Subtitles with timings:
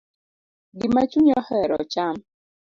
[0.77, 2.15] Gima chunyi ohero cham.